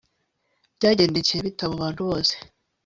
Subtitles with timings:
[0.77, 2.33] Byagendekeye bite abo bantu bose